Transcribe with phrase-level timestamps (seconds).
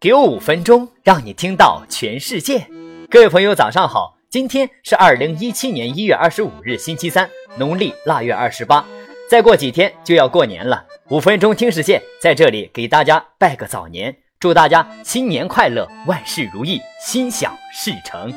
[0.00, 2.66] 给我五分钟，让你听到全世界。
[3.10, 4.16] 各位朋友，早上好！
[4.30, 7.28] 今天是二零一七年一月二十五日，星期三，
[7.58, 8.82] 农历腊月二十八。
[9.28, 10.86] 再过几天就要过年了。
[11.10, 18.32] 五分钟听世界，在这里给大家拜个早年，祝大家新年快乐，万事如意，心想事成。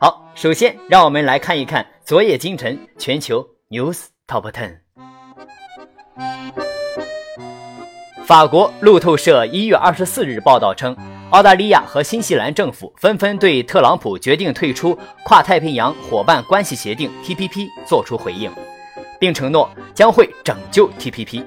[0.00, 4.78] 好，首先让我们来看一看昨夜今晨全球 news top ten。
[8.30, 10.96] 法国路透社一月二十四日报道称，
[11.30, 18.48] 澳大利亚和新西兰政府纷纷对特朗普决定退出跨太平洋伙伴关系协定 （TPP） 作出回应，
[19.18, 21.42] 并承诺将会拯救 TPP。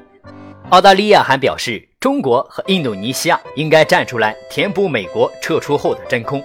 [0.72, 6.44] 澳大利亚还表示，中国和印度尼西亚应该站出来填补美国撤出后的真空。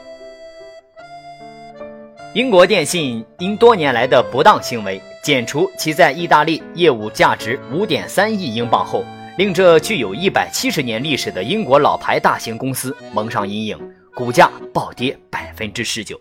[2.33, 9.05] 英国电信因多年来的不当行为，减除其在意大利业务价值五点三亿英镑后。
[9.39, 13.79] 令这具有一百七十年历史的英国老牌大型公司蒙上阴影，
[14.13, 16.21] 股价暴跌百分之十九。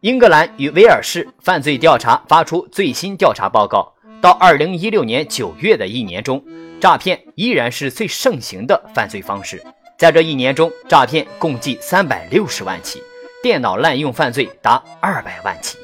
[0.00, 6.44] 英格兰与威尔士犯罪调查发出最新调查报告，到二零一六年九月的一年中，
[6.80, 9.64] 诈骗依然是最盛行的犯罪方式。
[9.96, 13.00] 在这一年中，诈骗共计三百六十万起，
[13.44, 15.78] 电脑滥用犯罪达二百万起。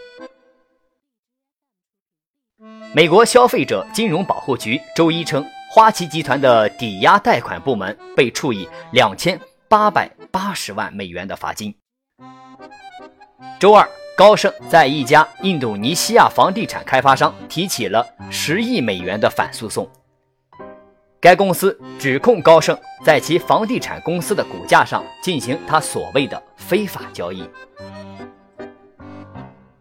[2.93, 9.39] 美国消费者金融保护局周一称，花旗集团的抵押贷款部门被处以两千
[9.69, 11.73] 八百八十万美元的罚金。
[13.61, 19.89] 周二，高盛在一家印度尼西亚房地产开发商提起了十亿美元的反诉讼。
[21.21, 27.49] 该公司指控高盛在其房地产公司的股价上进行他所谓的非法交易。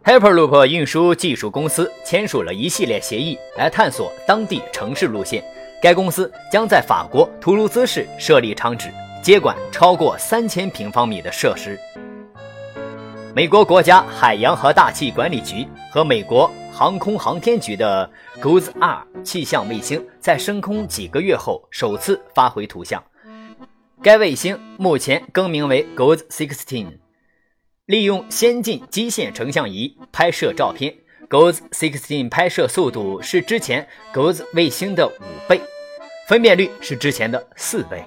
[0.02, 5.44] Hyperloop 运输技术公司签署了一系列协议，来探索当地城市路线。
[5.82, 8.90] 该公司将在法国图卢兹市设立厂址，
[9.22, 11.78] 接管超过三千平方米的设施。
[13.34, 23.02] 美国国家海洋和大气管理局和美国航空航天局的 Goose R 气象卫星在升空几个月后首次发回图像。
[24.02, 26.86] 该卫星目前更名为 Goose Sixteen。
[27.90, 30.94] 利用先进基线成像仪拍摄照片
[31.28, 35.60] ，Goes Sixteen 拍摄速度是之前 Goes 卫星的五倍，
[36.28, 38.04] 分辨率是之前的四倍。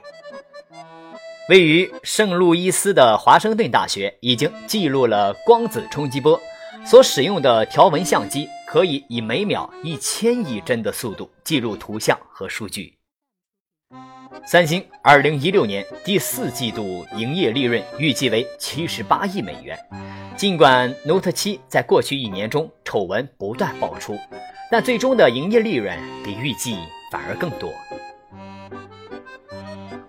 [1.49, 6.39] 位于圣路易斯的华盛顿大学已经记录了光子冲击波，
[6.85, 12.93] 所使用的条纹相机可以以每秒一千亿帧的速度记录图像和数据。
[14.45, 19.77] 三星二零一六年第四季度营业利润预计为七十八亿美元。
[20.35, 24.17] 尽管 Note 七在过去一年中丑闻不断爆出，
[24.69, 26.77] 但最终的营业利润比预计
[27.11, 27.71] 反而更多。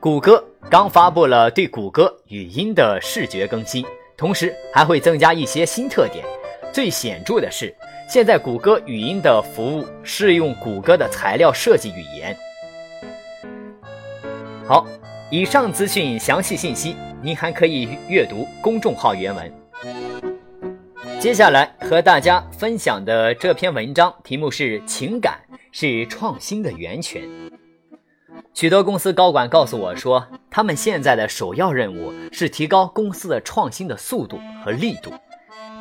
[0.00, 3.84] 谷歌刚发布了对谷歌语音的视觉更新，
[4.16, 6.24] 同时还会增加一些新特点。
[6.72, 7.74] 最显著的是，
[8.08, 12.36] 现在谷歌语音的服务是用谷歌的材料设计语言。
[14.66, 14.86] 好，
[15.30, 19.52] 以上资讯详细信息，您还可以阅读公众号原文。
[21.20, 25.38] 接下来和大家分享的这篇文章题目是“情感
[25.70, 27.28] 是创新的源泉”。
[28.54, 35.12] 许多公司高管告诉我说，他们现在的首要任务是提高公司的创新的速度和力度。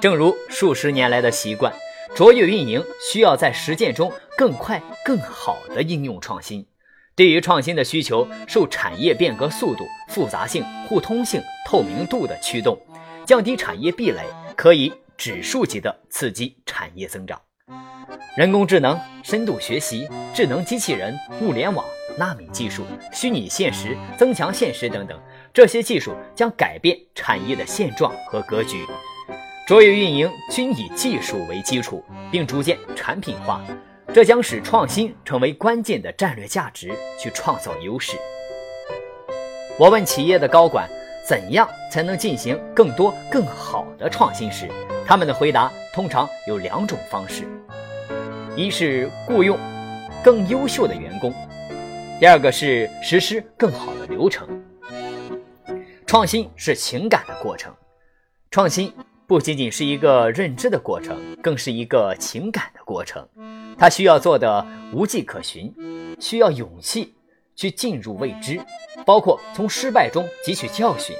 [0.01, 1.71] 正如数十年来的习惯，
[2.13, 6.65] 卓越运营需要在实践中更快、更好的应用创新。
[7.15, 12.75] 对于创新的需求，受产业变革速度、复杂性、互通性、透明度的驱动，
[13.25, 14.23] 降低产业壁垒，
[14.55, 17.39] 可以指数级的刺激产业增长。
[18.35, 21.85] 人工智能、深度学习、智能机器人、物联网、
[22.17, 25.19] 纳米技术、虚拟现实、增强现实等等，
[25.53, 28.87] 这些技术将改变产业的现状和格局。
[29.67, 33.63] 卓越运营均以技术为基础，并逐渐产品化。
[34.13, 38.15] 这将使创新成为关键的战略价值，去创造优势。
[39.79, 40.87] 我问企业的高管，
[41.27, 44.69] 怎样才能进行更多更好的创新时，
[45.03, 47.47] 他们的回答通常有两种方式：
[48.55, 49.57] 一是雇佣
[50.23, 51.33] 更优秀的员工，
[52.19, 54.47] 第二个是实施更好的流程。
[56.05, 57.73] 创新是情感的过程，
[58.51, 58.93] 创新
[59.25, 63.27] 不仅仅是一个认知的过程，更是一个情感的过程。
[63.77, 65.73] 他需要做的无迹可寻，
[66.19, 67.13] 需要勇气
[67.55, 68.59] 去进入未知，
[69.05, 71.15] 包括从失败中汲取教训。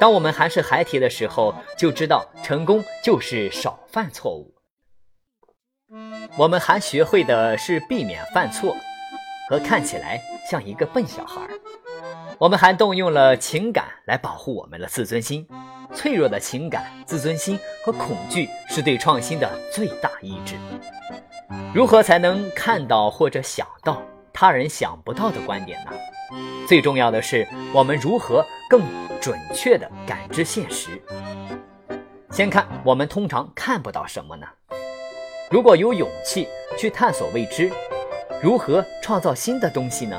[0.00, 4.52] 当我们还是孩提的时候，就知道成功就是少犯错误。
[6.38, 8.74] 我们还学会的是避免犯错
[9.48, 11.42] 和看起来像一个笨小孩。
[12.38, 15.46] 我们还动用了情感来保护我们的自尊心。
[15.94, 20.56] 脆弱的情感、自尊心和恐惧是对创新的最大抑制。
[21.74, 24.02] 如何才能看到或者想到
[24.32, 25.92] 他人想不到的观点呢？
[26.66, 28.82] 最重要的是，我们如何更
[29.20, 31.00] 准确地感知现实。
[32.30, 34.46] 先看我们通常看不到什么呢？
[35.50, 37.70] 如果有勇气去探索未知，
[38.42, 40.18] 如何创造新的东西呢？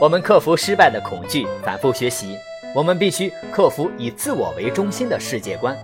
[0.00, 2.36] 我们克服失败的恐惧，反复学习。
[2.74, 5.74] 我们必须克服以自我为中心的世界观，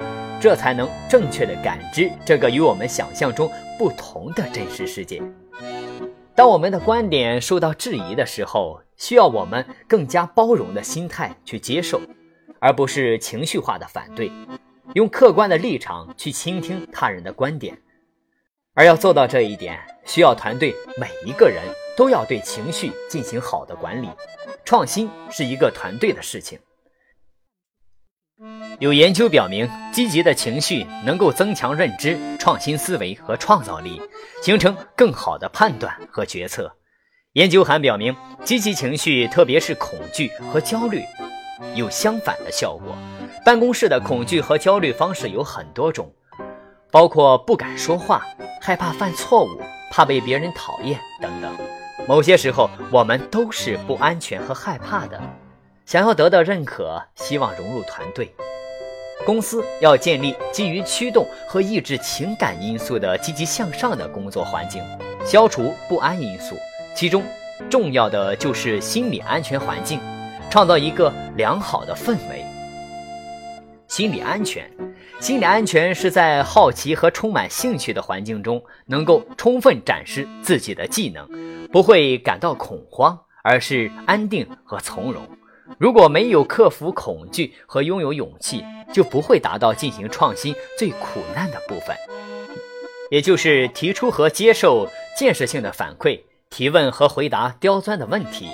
[0.43, 3.49] 这才能正确的感知这个与我们想象中
[3.79, 5.23] 不同的真实世界。
[6.35, 12.01] 当我们的观点受到质疑的时候，需要我们更加包容的心态去接受，
[12.59, 14.33] 而不是情绪化的反对，
[14.95, 17.79] 用客观的立场去倾听他人的观点。
[18.75, 21.63] 而要做到这一点，需要团队每一个人
[21.97, 24.09] 都要对情绪进行好的管理。
[24.65, 26.59] 创新是一个团队的事情。
[28.79, 34.01] 有研究表明，积极的情绪能够增强认知、创新思维和创造力，
[34.43, 36.75] 形成更好的判断和决策。
[37.35, 38.15] 研究还表明，
[38.45, 41.03] 积极情绪，特别是恐惧和焦虑，
[41.75, 42.97] 有相反的效果。
[43.45, 46.13] 办公室的恐惧和焦虑方式有很多种，
[46.91, 48.23] 包括不敢说话、
[48.61, 49.61] 害怕犯错误、
[49.91, 51.57] 怕被别人讨厌等等。
[52.07, 55.21] 某些时候，我们都是不安全和害怕的。
[55.87, 58.35] 想要得到认可，希望融入团队，
[59.25, 64.83] 公司要建立基于驱动和抑制情感因素的积极向上的工作环境，
[65.25, 66.57] 消除不安因素。
[66.95, 67.23] 其中
[67.71, 70.01] 重要的就是心理安全环境，
[70.51, 72.45] 创造一个良好的氛围。
[73.89, 74.71] 心理安全，
[75.21, 81.29] 心理安全是在好奇和充满兴趣的环境中，能够充分展示自己的技能，
[81.71, 85.23] 不会感到恐慌，而是安定和从容。
[85.79, 91.97] 如果没有克服恐惧和拥有勇气，就不会达到进行创新最苦难的部分，
[93.11, 96.21] 也就是提出和接受建设性的反馈、
[96.51, 98.49] 提问和回答刁钻的问题、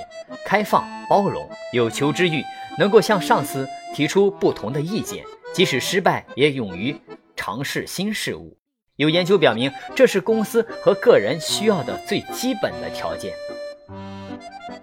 [0.45, 2.43] 开放包容、有求知欲，
[2.79, 6.97] 能够向上司提出不同的意见，即使失败也勇于
[7.35, 8.57] 尝试新事物。
[8.97, 13.33] 有研究表明，这是公司和个人需要的最基本的条件。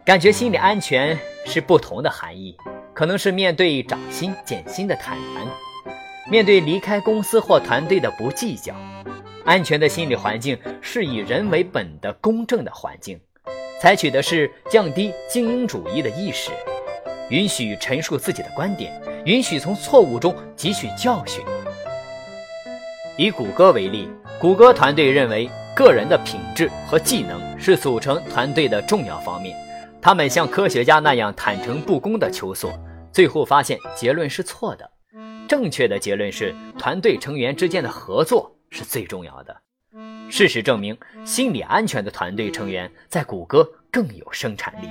[0.06, 1.18] 感觉心理安全
[1.48, 2.56] 是不同的含义，
[2.94, 5.48] 可能是面对涨薪减薪的坦然，
[6.30, 8.76] 面对离开公司或团队的不计较。
[9.46, 13.20] 安全的心理环境是以人为本的公正的环境，
[13.82, 16.52] 采取的是降低精英主义的意识，
[17.32, 21.44] 允许陈述自己的观点，允许从错误中汲取教训。
[23.18, 24.08] 以谷歌为例，
[24.40, 29.65] 谷歌团队认为个人的品质和技能是组成团队的重要方面。
[30.06, 32.72] 他们像科学家那样坦诚不公地求索，
[33.12, 34.88] 最后发现结论是错的。
[35.48, 39.62] 正确的结论是，团队成员之间的合作是最重要的。
[40.30, 44.88] 事实证明，心理安全的团队成员在谷歌更有生产力。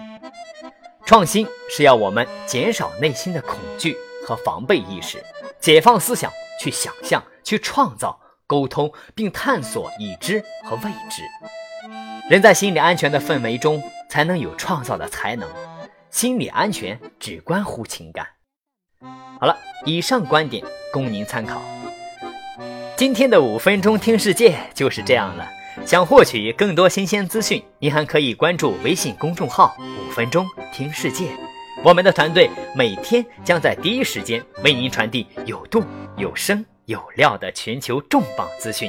[1.06, 3.96] 创新是要我们减少内心的恐惧
[4.26, 5.22] 和防备意识，
[5.60, 6.28] 解放思想，
[6.60, 8.18] 去想象、去创造、
[8.48, 11.22] 沟通，并探索已知和未知。
[12.28, 13.80] 人在心理安全的氛围中。
[14.14, 15.50] 才能有创造的才能，
[16.08, 18.24] 心理安全只关乎情感。
[19.40, 21.60] 好了，以上观点供您参考。
[22.96, 25.44] 今天的五分钟听世界就是这样了。
[25.84, 31.26] 想获取更多新鲜资讯，您还可以关注微信公众号“五分钟听世界”。
[31.82, 35.82] 我们的团队每天将在第一时间为您传递有度、
[36.16, 38.88] 有声、有料的全球重磅资讯。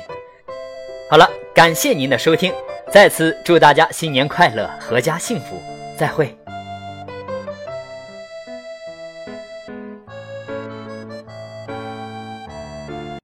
[1.09, 2.53] 好了，感谢您的收听。
[2.91, 5.61] 在此祝大家新年快乐，阖家幸福，
[5.97, 6.35] 再会。